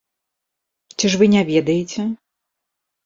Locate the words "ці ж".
0.97-1.21